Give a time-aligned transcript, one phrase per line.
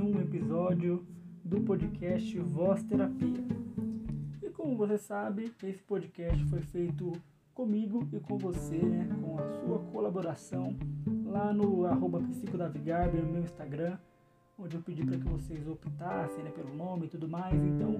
[0.00, 1.06] um episódio
[1.44, 3.44] do podcast Voz Terapia.
[4.42, 7.12] E como você sabe, esse podcast foi feito
[7.52, 10.74] comigo e com você, né, com a sua colaboração
[11.26, 13.98] lá no arroba no meu Instagram,
[14.58, 17.62] onde eu pedi para que vocês optassem né, pelo nome e tudo mais.
[17.62, 17.96] Então,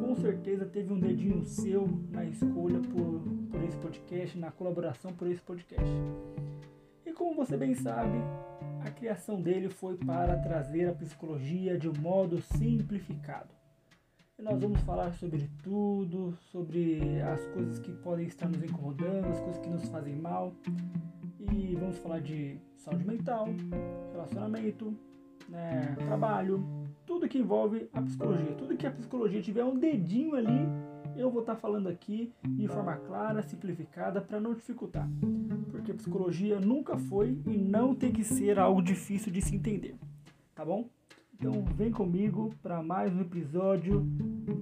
[0.00, 5.28] com certeza teve um dedinho seu na escolha por, por esse podcast, na colaboração por
[5.28, 5.94] esse podcast.
[7.06, 8.18] E como você bem sabe,
[8.84, 13.48] a criação dele foi para trazer a psicologia de um modo simplificado.
[14.38, 19.40] E nós vamos falar sobre tudo, sobre as coisas que podem estar nos incomodando, as
[19.40, 20.52] coisas que nos fazem mal.
[21.50, 23.48] E vamos falar de saúde mental,
[24.12, 24.94] relacionamento,
[25.48, 26.62] né, trabalho,
[27.06, 28.54] tudo que envolve a psicologia.
[28.54, 30.68] Tudo que a psicologia tiver um dedinho ali,
[31.24, 35.08] eu vou estar falando aqui de forma clara, simplificada, para não dificultar.
[35.70, 39.96] Porque psicologia nunca foi e não tem que ser algo difícil de se entender.
[40.54, 40.88] Tá bom?
[41.34, 44.06] Então vem comigo para mais um episódio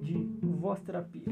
[0.01, 1.27] de Voz Terapia.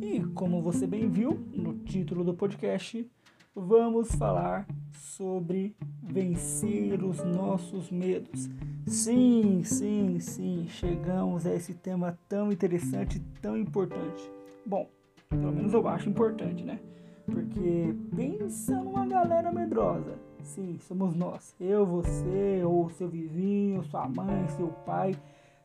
[0.00, 3.10] E como você bem viu no título do podcast,
[3.54, 8.48] vamos falar sobre vencer os nossos medos.
[8.86, 14.39] Sim, sim, sim, chegamos a esse tema tão interessante, tão importante.
[14.64, 14.88] Bom,
[15.28, 16.80] pelo menos eu acho importante, né?
[17.26, 20.18] Porque pensa numa galera medrosa.
[20.42, 21.54] Sim, somos nós.
[21.60, 25.14] Eu, você, ou seu vizinho, sua mãe, seu pai,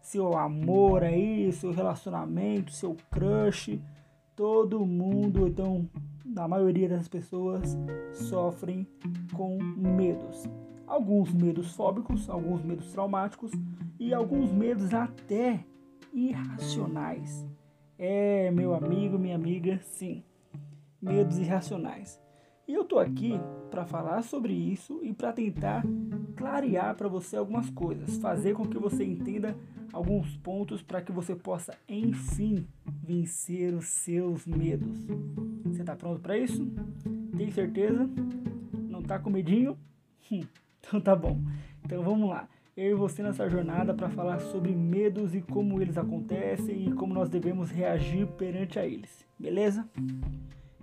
[0.02, 3.80] seu amor aí, seu relacionamento, seu crush.
[4.36, 5.90] Todo mundo, então,
[6.36, 7.78] a maioria das pessoas
[8.14, 8.88] sofrem
[9.34, 10.44] com medos.
[10.86, 13.52] Alguns medos fóbicos, alguns medos traumáticos
[14.00, 15.66] e alguns medos até
[16.14, 17.46] irracionais.
[17.98, 20.22] É, meu amigo, minha amiga, sim,
[21.02, 22.20] medos irracionais.
[22.68, 23.40] E eu tô aqui
[23.72, 25.84] para falar sobre isso e para tentar
[26.36, 29.56] clarear para você algumas coisas, fazer com que você entenda
[29.94, 32.68] alguns pontos para que você possa, enfim,
[33.02, 35.06] vencer os seus medos.
[35.64, 36.68] Você está pronto para isso?
[37.38, 38.10] Tem certeza?
[38.90, 39.78] Não tá com medinho?
[40.30, 40.42] Hum,
[40.82, 41.40] então tá bom.
[41.86, 42.50] Então vamos lá.
[42.78, 47.14] Eu e você nessa jornada para falar sobre medos e como eles acontecem e como
[47.14, 49.26] nós devemos reagir perante a eles.
[49.40, 49.88] Beleza?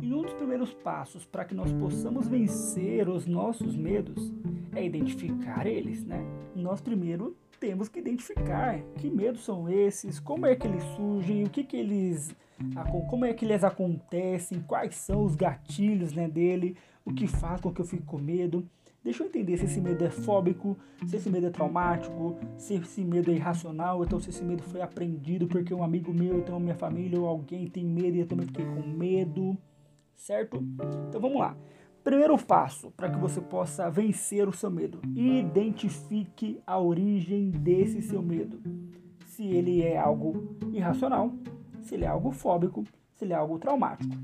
[0.01, 4.33] E um dos primeiros passos para que nós possamos vencer os nossos medos
[4.75, 6.25] é identificar eles, né?
[6.57, 11.51] Nós primeiro temos que identificar que medos são esses, como é que eles surgem, o
[11.51, 12.35] que que eles
[13.11, 16.75] como é que eles acontecem, quais são os gatilhos né, dele,
[17.05, 18.67] o que faz com que eu fique com medo.
[19.05, 23.05] Deixa eu entender se esse medo é fóbico, se esse medo é traumático, se esse
[23.05, 26.77] medo é irracional, então se esse medo foi aprendido porque um amigo meu, então minha
[26.77, 29.59] família ou alguém tem medo e eu também fiquei com medo,
[30.15, 30.62] certo?
[31.09, 31.57] Então vamos lá.
[32.05, 38.23] Primeiro passo para que você possa vencer o seu medo: identifique a origem desse seu
[38.23, 38.61] medo.
[39.27, 41.33] Se ele é algo irracional,
[41.81, 42.85] se ele é algo fóbico,
[43.17, 44.15] se ele é algo traumático.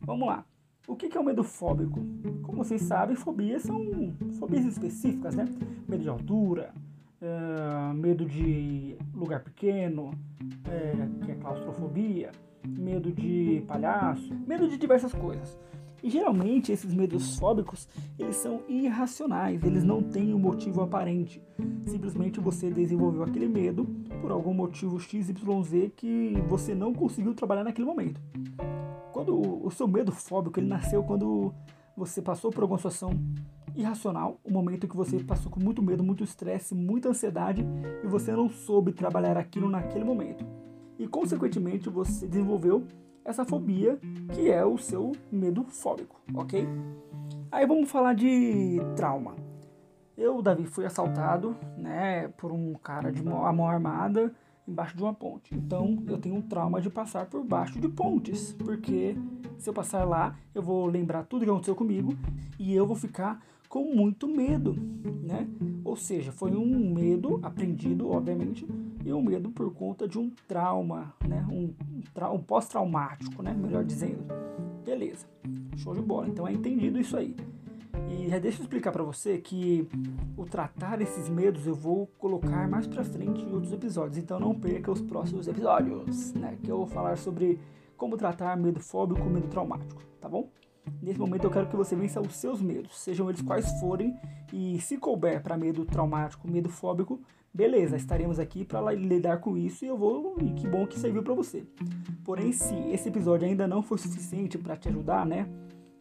[0.00, 0.44] Vamos lá.
[0.86, 2.00] O que é o medo fóbico?
[2.42, 3.80] Como vocês sabem, fobias são
[4.38, 5.46] fobias específicas, né?
[5.88, 6.72] Medo de altura,
[7.20, 10.12] uh, medo de lugar pequeno,
[10.68, 12.32] é, que é claustrofobia,
[12.66, 15.58] medo de palhaço, medo de diversas coisas.
[16.02, 17.86] E geralmente esses medos fóbicos,
[18.18, 21.42] eles são irracionais, eles não têm um motivo aparente.
[21.84, 23.84] Simplesmente você desenvolveu aquele medo
[24.22, 25.34] por algum motivo XYZ
[25.94, 28.20] que você não conseguiu trabalhar naquele momento.
[29.20, 31.52] Quando o seu medo fóbico, ele nasceu quando
[31.94, 33.10] você passou por alguma situação
[33.76, 37.62] irracional, um momento que você passou com muito medo, muito estresse, muita ansiedade
[38.02, 40.42] e você não soube trabalhar aquilo naquele momento.
[40.98, 42.86] E consequentemente você desenvolveu
[43.22, 43.98] essa fobia
[44.32, 46.66] que é o seu medo fóbico, ok?
[47.52, 49.36] Aí vamos falar de trauma.
[50.16, 54.32] Eu, Davi, fui assaltado, né, por um cara de mão, mão armada
[54.70, 55.54] embaixo de uma ponte.
[55.54, 59.16] Então, eu tenho um trauma de passar por baixo de pontes, porque
[59.58, 62.16] se eu passar lá, eu vou lembrar tudo que aconteceu comigo
[62.58, 64.74] e eu vou ficar com muito medo,
[65.22, 65.46] né?
[65.84, 68.66] Ou seja, foi um medo aprendido, obviamente,
[69.04, 71.46] e um medo por conta de um trauma, né?
[71.50, 71.72] Um,
[72.12, 73.54] tra um pós-traumático, né?
[73.54, 74.24] Melhor dizendo.
[74.84, 75.26] Beleza,
[75.76, 76.28] show de bola.
[76.28, 77.36] Então é entendido isso aí.
[78.10, 79.88] E deixa eu explicar para você que
[80.36, 84.18] o tratar esses medos eu vou colocar mais para frente em outros episódios.
[84.18, 86.58] Então não perca os próximos episódios, né?
[86.62, 87.60] Que eu vou falar sobre
[87.96, 90.50] como tratar medo fóbico, medo traumático, tá bom?
[91.00, 94.16] Nesse momento eu quero que você vença os seus medos, sejam eles quais forem,
[94.52, 97.20] e se couber para medo traumático, medo fóbico,
[97.52, 101.22] beleza, estaremos aqui para lidar com isso e eu vou, e que bom que serviu
[101.22, 101.64] para você.
[102.24, 105.46] Porém, se esse episódio ainda não for suficiente para te ajudar, né?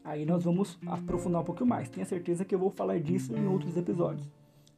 [0.10, 1.88] Aí nós vamos aprofundar um pouquinho mais.
[1.88, 4.28] Tenha certeza que eu vou falar disso em outros episódios.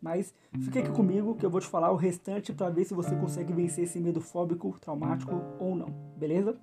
[0.01, 3.15] Mas fique aqui comigo que eu vou te falar o restante para ver se você
[3.15, 5.87] consegue vencer esse medo fóbico, traumático ou não,
[6.17, 6.59] beleza?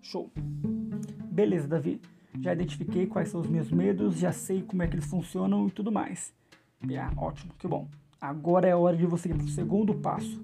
[0.00, 0.30] Show!
[1.28, 2.00] Beleza, Davi.
[2.38, 5.72] Já identifiquei quais são os meus medos, já sei como é que eles funcionam e
[5.72, 6.32] tudo mais.
[6.96, 7.88] Ah, ótimo, que bom.
[8.20, 10.40] Agora é a hora de você ir para o segundo passo.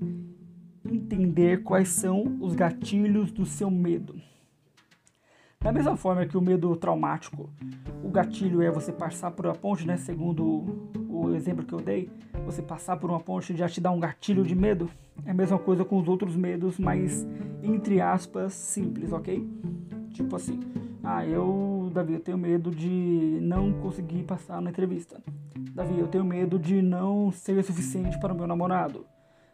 [0.84, 4.20] Entender quais são os gatilhos do seu medo.
[5.62, 7.50] Da mesma forma que o medo traumático,
[8.02, 9.98] o gatilho é você passar por uma ponte, né?
[9.98, 12.10] Segundo o exemplo que eu dei,
[12.46, 14.88] você passar por uma ponte já te dá um gatilho de medo.
[15.22, 17.26] É a mesma coisa com os outros medos, mas
[17.62, 19.46] entre aspas, simples, ok?
[20.14, 20.60] Tipo assim,
[21.04, 25.22] ah, eu, Davi, eu tenho medo de não conseguir passar na entrevista.
[25.74, 29.04] Davi, eu tenho medo de não ser suficiente para o meu namorado.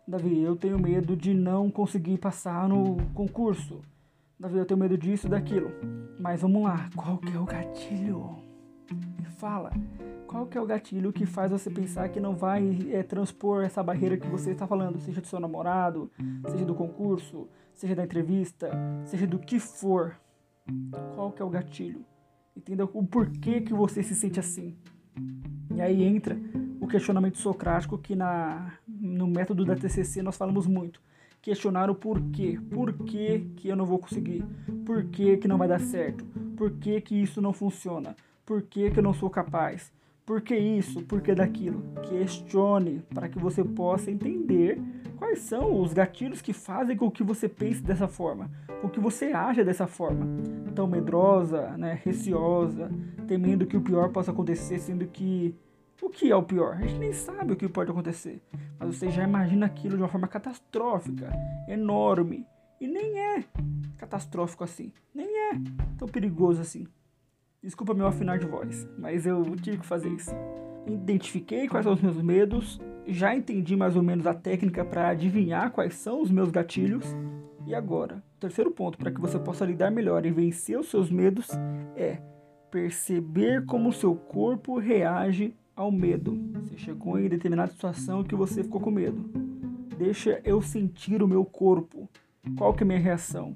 [0.06, 3.80] Davi, eu tenho medo de não conseguir passar no concurso.
[4.38, 5.70] Davi, eu tenho medo disso daquilo.
[6.20, 8.36] Mas vamos lá, qual que é o gatilho?
[9.18, 9.70] Me fala,
[10.26, 13.82] qual que é o gatilho que faz você pensar que não vai é, transpor essa
[13.82, 16.10] barreira que você está falando, seja do seu namorado,
[16.50, 18.70] seja do concurso, seja da entrevista,
[19.06, 20.14] seja do que for.
[21.14, 22.04] Qual que é o gatilho?
[22.54, 24.76] Entenda o porquê que você se sente assim.
[25.74, 26.38] E aí entra
[26.78, 31.00] o questionamento socrático que na, no método da TCC nós falamos muito
[31.46, 32.58] questionar o porquê.
[32.72, 34.44] Por que, que eu não vou conseguir?
[34.84, 36.24] Por que, que não vai dar certo?
[36.56, 38.16] Por que, que isso não funciona?
[38.44, 39.92] Por que, que eu não sou capaz?
[40.24, 41.04] Por que isso?
[41.04, 41.84] Por que daquilo?
[42.02, 44.82] Questione para que você possa entender
[45.18, 48.50] quais são os gatilhos que fazem com que você pense dessa forma,
[48.82, 50.26] com que você haja dessa forma.
[50.74, 52.90] Tão medrosa, né, receosa,
[53.28, 55.54] temendo que o pior possa acontecer, sendo que
[56.02, 56.74] o que é o pior?
[56.74, 58.42] A gente nem sabe o que pode acontecer,
[58.78, 61.32] mas você já imagina aquilo de uma forma catastrófica,
[61.68, 62.46] enorme,
[62.80, 63.44] e nem é
[63.96, 65.52] catastrófico assim, nem é
[65.98, 66.86] tão perigoso assim.
[67.62, 70.30] Desculpa meu afinar de voz, mas eu tive que fazer isso.
[70.86, 75.70] Identifiquei quais são os meus medos, já entendi mais ou menos a técnica para adivinhar
[75.70, 77.04] quais são os meus gatilhos.
[77.66, 81.10] E agora, o terceiro ponto para que você possa lidar melhor e vencer os seus
[81.10, 81.48] medos
[81.96, 82.18] é
[82.70, 86.34] perceber como o seu corpo reage ao medo.
[86.54, 89.22] Você chegou em determinada situação que você ficou com medo.
[89.98, 92.08] Deixa eu sentir o meu corpo.
[92.56, 93.52] Qual que é a minha reação?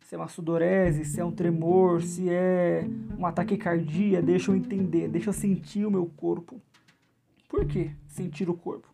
[0.00, 4.56] Se é uma sudorese, se é um tremor, se é um ataque cardíaco, deixa eu
[4.56, 6.60] entender, deixa eu sentir o meu corpo.
[7.48, 8.88] Por que sentir o corpo?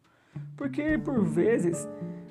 [0.57, 1.87] Porque por vezes,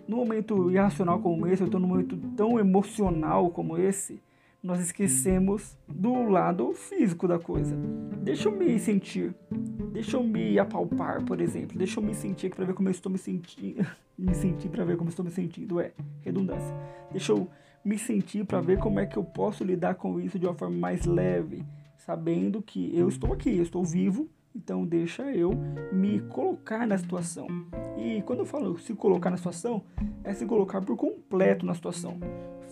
[0.08, 4.20] num momento irracional como esse, eu estou num momento tão emocional como esse,
[4.64, 7.76] nós esquecemos do lado físico da coisa.
[8.22, 9.34] Deixa eu me sentir,
[9.92, 13.12] deixa eu me apalpar, por exemplo, deixa eu me sentir para ver como eu estou
[13.12, 13.86] me sentindo,
[14.18, 15.92] me sentir para ver como estou me sentindo, é
[16.22, 16.76] redundância.
[17.12, 17.50] Deixa eu
[17.84, 20.78] me sentir para ver como é que eu posso lidar com isso de uma forma
[20.78, 21.66] mais leve,
[21.98, 25.52] sabendo que eu estou aqui, eu estou vivo, então deixa eu
[25.92, 27.48] me colocar na situação.
[27.98, 29.84] E quando eu falo se colocar na situação,
[30.24, 32.20] é se colocar por completo na situação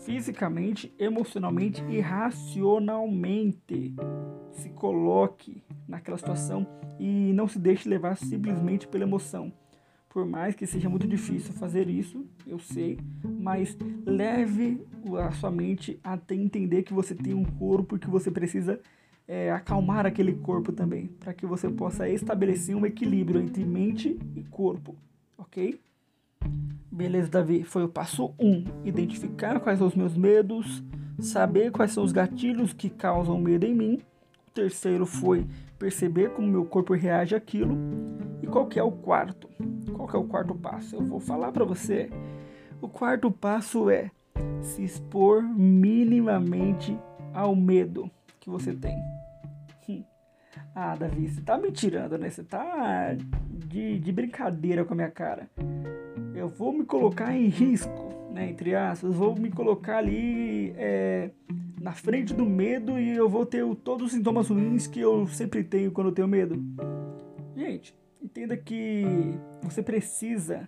[0.10, 3.94] fisicamente, emocionalmente e racionalmente.
[4.52, 6.66] Se coloque naquela situação
[7.00, 9.52] e não se deixe levar simplesmente pela emoção.
[10.10, 14.84] Por mais que seja muito difícil fazer isso, eu sei, mas leve
[15.24, 18.81] a sua mente até entender que você tem um corpo que você precisa
[19.30, 24.42] é, acalmar aquele corpo também, para que você possa estabelecer um equilíbrio entre mente e
[24.42, 24.95] corpo,
[25.38, 25.80] ok?
[26.92, 28.50] Beleza, Davi, foi o passo 1.
[28.50, 30.83] Um, identificar quais são os meus medos,
[31.19, 34.02] saber quais são os gatilhos que causam medo em mim.
[34.48, 35.45] O terceiro foi
[35.78, 37.78] perceber como meu corpo reage àquilo.
[38.42, 39.48] E qual que é o quarto?
[39.94, 40.95] Qual que é o quarto passo?
[40.95, 42.09] Eu vou falar para você.
[42.81, 44.09] O quarto passo é
[44.64, 46.98] se expor minimamente
[47.31, 48.09] ao medo
[48.40, 49.19] que você tem.
[50.76, 52.30] Ah, Davi, você tá me tirando, né?
[52.30, 53.16] Você tá
[53.50, 55.50] de, de brincadeira com a minha cara
[56.40, 61.32] eu vou me colocar em risco, né, entre aspas, vou me colocar ali é,
[61.82, 65.64] na frente do medo e eu vou ter todos os sintomas ruins que eu sempre
[65.64, 66.64] tenho quando eu tenho medo.
[67.56, 69.04] Gente, entenda que
[69.62, 70.68] você precisa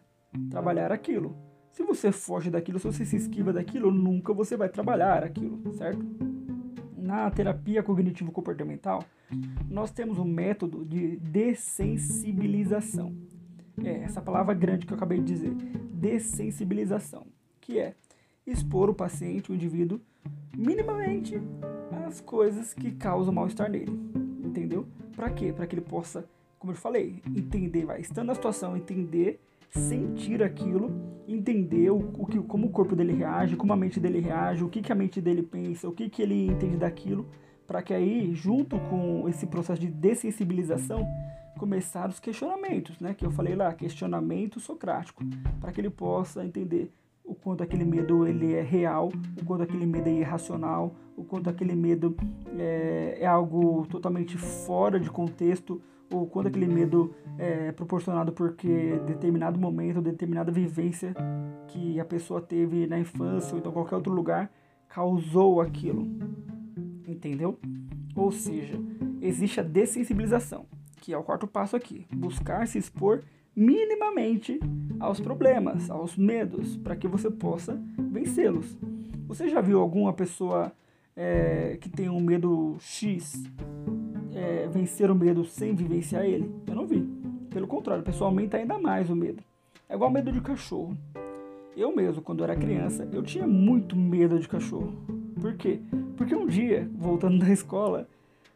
[0.49, 1.37] trabalhar aquilo.
[1.71, 6.05] Se você foge daquilo, se você se esquiva daquilo, nunca você vai trabalhar aquilo, certo?
[7.11, 9.03] Na terapia cognitivo-comportamental,
[9.69, 13.13] nós temos um método de dessensibilização
[13.83, 15.53] é essa palavra grande que eu acabei de dizer,
[15.91, 17.27] dessensibilização,
[17.59, 17.95] que é
[18.47, 19.99] expor o paciente, o indivíduo,
[20.55, 21.35] minimamente
[22.07, 23.91] às coisas que causam mal-estar nele,
[24.41, 24.87] entendeu?
[25.13, 25.51] Para quê?
[25.51, 26.23] Para que ele possa,
[26.57, 29.41] como eu falei, entender, vai, estando na situação, entender,
[29.71, 30.91] sentir aquilo,
[31.27, 34.69] entender o, o que, como o corpo dele reage, como a mente dele reage, o
[34.69, 37.29] que, que a mente dele pensa, o que, que ele entende daquilo,
[37.65, 41.07] para que aí, junto com esse processo de dessensibilização,
[41.57, 43.13] começar os questionamentos, né?
[43.13, 45.23] Que eu falei lá, questionamento socrático,
[45.59, 46.91] para que ele possa entender
[47.31, 49.09] o quanto aquele medo ele é real,
[49.41, 52.13] o quanto aquele medo é irracional, o quanto aquele medo
[52.57, 59.57] é, é algo totalmente fora de contexto, ou quanto aquele medo é proporcionado porque determinado
[59.57, 61.15] momento, determinada vivência
[61.69, 64.51] que a pessoa teve na infância ou então qualquer outro lugar
[64.89, 66.05] causou aquilo.
[67.07, 67.57] Entendeu?
[68.13, 68.77] Ou seja,
[69.21, 70.65] existe a dessensibilização,
[70.97, 73.21] que é o quarto passo aqui, buscar se expor
[73.55, 74.59] minimamente
[74.99, 78.77] aos problemas, aos medos, para que você possa vencê-los.
[79.27, 80.71] Você já viu alguma pessoa
[81.15, 83.43] é, que tem um medo X
[84.33, 86.53] é, vencer o medo sem vivenciar ele?
[86.67, 87.01] Eu não vi.
[87.49, 89.43] Pelo contrário, o pessoal aumenta ainda mais o medo.
[89.89, 90.97] É igual medo de cachorro.
[91.75, 94.93] Eu mesmo, quando era criança, eu tinha muito medo de cachorro.
[95.39, 95.81] Por quê?
[96.15, 98.07] Porque um dia, voltando da escola,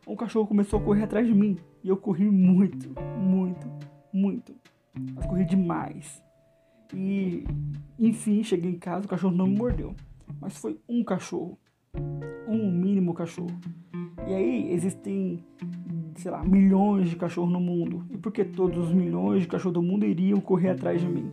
[0.08, 1.58] um cachorro começou a correr atrás de mim.
[1.84, 3.68] E eu corri muito, muito,
[4.14, 4.54] muito.
[5.16, 6.24] Mas corri demais.
[6.94, 7.44] E,
[8.00, 9.96] enfim, cheguei em casa, o cachorro não me mordeu.
[10.40, 11.58] Mas foi um cachorro.
[12.48, 13.58] Um mínimo cachorro.
[14.28, 15.44] E aí existem,
[16.16, 18.06] sei lá, milhões de cachorros no mundo.
[18.10, 21.32] E por que todos os milhões de cachorros do mundo iriam correr atrás de mim?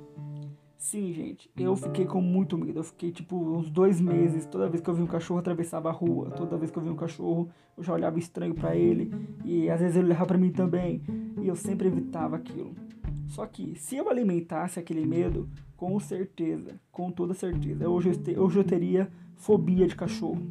[0.83, 2.81] Sim, gente, eu fiquei com muito medo.
[2.81, 4.45] Eu fiquei tipo uns dois meses.
[4.47, 6.91] Toda vez que eu vi um cachorro atravessava a rua, toda vez que eu vi
[6.91, 9.11] um cachorro, eu já olhava estranho para ele
[9.45, 11.01] e às vezes ele olhava para mim também.
[11.41, 12.75] E eu sempre evitava aquilo.
[13.33, 18.39] Só que se eu alimentasse aquele medo, com certeza, com toda certeza, hoje eu, te,
[18.39, 20.43] hoje eu teria fobia de cachorro.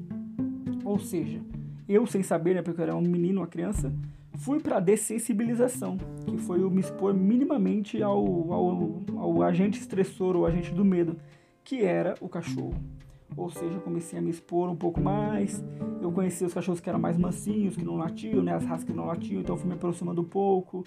[0.83, 1.39] Ou seja,
[1.87, 3.93] eu sem saber, né, porque eu era um menino, uma criança,
[4.33, 5.95] fui para dessensibilização,
[6.25, 11.17] que foi o me expor minimamente ao, ao, ao agente estressor, ou agente do medo,
[11.63, 12.73] que era o cachorro.
[13.37, 15.63] Ou seja, eu comecei a me expor um pouco mais.
[16.01, 18.55] Eu conheci os cachorros que eram mais mansinhos, que não latiam, né?
[18.55, 20.83] As raças que não latiam, então eu fui me aproximando um pouco.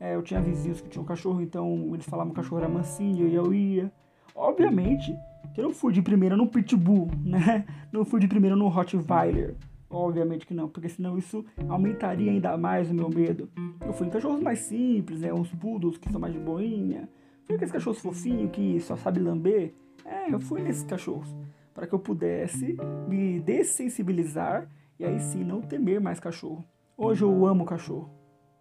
[0.00, 3.26] É, eu tinha vizinhos que tinham cachorro, então eles falavam que o cachorro era mansinho
[3.26, 3.92] e eu ia.
[4.34, 5.16] Obviamente
[5.52, 7.66] que eu não fui de primeira no Pitbull, né?
[7.90, 9.56] Não fui de primeira no Rottweiler.
[9.90, 13.48] Obviamente que não, porque senão isso aumentaria ainda mais o meu medo.
[13.84, 15.32] Eu fui em cachorros mais simples, né?
[15.32, 17.08] Uns poodles que são mais de boinha.
[17.44, 19.74] Fui aqueles cachorros fofinhos que só sabe lamber.
[20.04, 21.34] É, eu fui nesses cachorros.
[21.74, 22.76] Para que eu pudesse
[23.08, 26.64] me dessensibilizar e aí sim não temer mais cachorro.
[26.96, 28.17] Hoje eu amo cachorro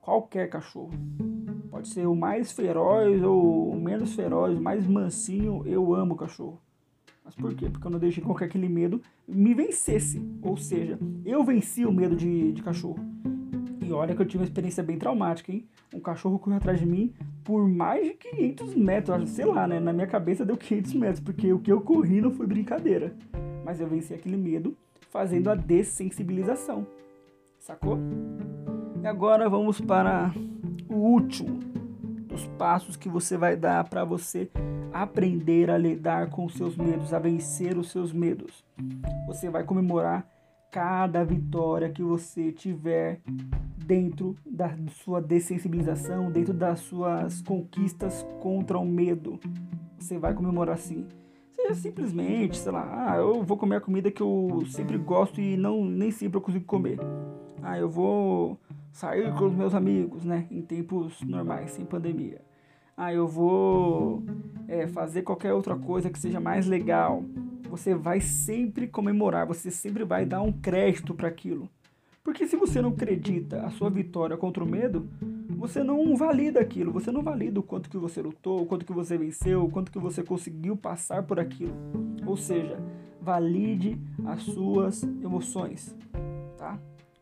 [0.08, 0.92] qualquer cachorro.
[1.70, 6.62] Pode ser o mais feroz ou o menos feroz, o mais mansinho, eu amo cachorro.
[7.26, 7.70] Mas por quê?
[7.70, 10.26] Porque eu não deixei que aquele medo me vencesse.
[10.42, 12.98] Ou seja, eu venci o medo de, de cachorro.
[13.86, 15.68] E olha que eu tive uma experiência bem traumática, hein?
[15.94, 19.30] Um cachorro correu atrás de mim por mais de 500 metros.
[19.32, 19.78] Sei lá, né?
[19.78, 23.14] Na minha cabeça deu 500 metros, porque o que eu corri não foi brincadeira.
[23.66, 24.74] Mas eu venci aquele medo
[25.12, 26.88] fazendo a dessensibilização.
[27.60, 28.00] Sacou?
[29.08, 30.34] E agora vamos para
[30.90, 31.60] o último
[32.28, 34.52] dos passos que você vai dar para você
[34.92, 38.66] aprender a lidar com os seus medos, a vencer os seus medos.
[39.26, 40.28] Você vai comemorar
[40.70, 43.22] cada vitória que você tiver
[43.78, 49.40] dentro da sua dessensibilização, dentro das suas conquistas contra o medo.
[49.98, 51.08] Você vai comemorar assim.
[51.56, 55.56] Seja simplesmente, sei lá, ah, eu vou comer a comida que eu sempre gosto e
[55.56, 57.00] não nem sempre eu consigo comer.
[57.64, 58.60] Ah, eu vou
[58.92, 60.48] sair com os meus amigos, né?
[60.50, 62.42] Em tempos normais, sem pandemia.
[62.96, 64.24] Ah, eu vou
[64.68, 67.24] é, fazer qualquer outra coisa que seja mais legal.
[67.70, 71.70] Você vai sempre comemorar, você sempre vai dar um crédito para aquilo.
[72.24, 75.08] Porque se você não acredita a sua vitória contra o medo,
[75.50, 78.92] você não valida aquilo, você não valida o quanto que você lutou, o quanto que
[78.92, 81.74] você venceu, o quanto que você conseguiu passar por aquilo.
[82.26, 82.78] Ou seja,
[83.22, 85.96] valide as suas emoções?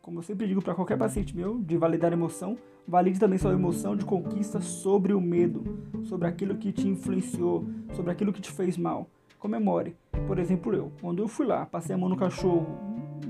[0.05, 2.55] Como eu sempre digo para qualquer paciente meu, de validar emoção,
[2.88, 5.63] valide também sua emoção de conquista sobre o medo,
[6.03, 9.09] sobre aquilo que te influenciou, sobre aquilo que te fez mal.
[9.39, 9.95] Comemore.
[10.27, 12.67] Por exemplo, eu, quando eu fui lá, passei a mão no cachorro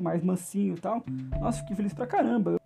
[0.01, 1.01] mais mansinho e tal,
[1.39, 2.57] nossa, fiquei feliz pra caramba.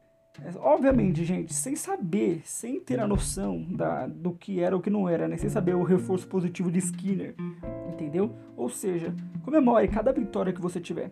[0.43, 4.89] É, obviamente, gente, sem saber, sem ter a noção da, do que era ou que
[4.89, 5.37] não era, né?
[5.37, 7.35] Sem saber o reforço positivo de Skinner,
[7.93, 8.35] entendeu?
[8.57, 9.13] Ou seja,
[9.43, 11.11] comemore cada vitória que você tiver.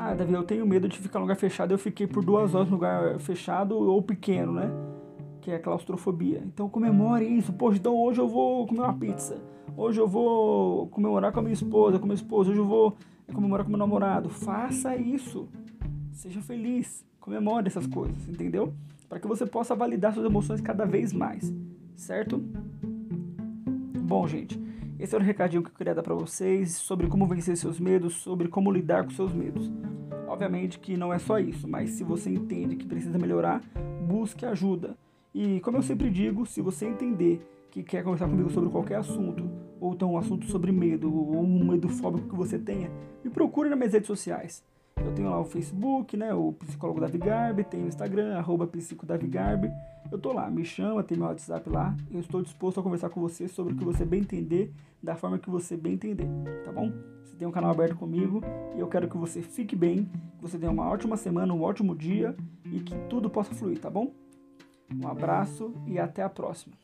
[0.00, 1.74] Ah, Davi, eu tenho medo de ficar em lugar fechado.
[1.74, 4.70] Eu fiquei por duas horas no lugar fechado ou pequeno, né?
[5.40, 6.40] Que é a claustrofobia.
[6.46, 7.52] Então comemore isso.
[7.52, 9.42] Poxa, então hoje eu vou comer uma pizza.
[9.76, 12.50] Hoje eu vou comemorar com a minha esposa, com a minha esposa.
[12.50, 12.96] Hoje eu vou
[13.34, 14.28] comemorar com meu namorado.
[14.28, 15.48] Faça isso.
[16.12, 17.04] Seja feliz.
[17.18, 18.72] Comemore essas coisas, entendeu?
[19.08, 21.52] Para que você possa validar suas emoções cada vez mais,
[21.96, 22.40] certo?
[24.00, 24.58] Bom, gente,
[24.98, 28.14] esse era o recadinho que eu queria dar para vocês sobre como vencer seus medos,
[28.14, 29.70] sobre como lidar com seus medos.
[30.26, 33.62] Obviamente que não é só isso, mas se você entende que precisa melhorar,
[34.06, 34.96] busque ajuda.
[35.32, 37.40] E como eu sempre digo, se você entender
[37.70, 39.48] que quer conversar comigo sobre qualquer assunto,
[39.80, 42.90] ou então um assunto sobre medo, ou um medo fóbico que você tenha,
[43.22, 44.64] me procure nas minhas redes sociais.
[45.04, 49.70] Eu tenho lá o Facebook, né, o Psicólogo Davi Garbi, tenho o Instagram, arroba psicodavigarbi.
[50.10, 51.94] Eu tô lá, me chama, tem meu WhatsApp lá.
[52.10, 55.38] Eu estou disposto a conversar com você sobre o que você bem entender, da forma
[55.38, 56.26] que você bem entender,
[56.64, 56.92] tá bom?
[57.22, 58.40] Você tem um canal aberto comigo
[58.74, 61.94] e eu quero que você fique bem, que você tenha uma ótima semana, um ótimo
[61.94, 64.12] dia e que tudo possa fluir, tá bom?
[64.94, 66.74] Um abraço e até a próxima.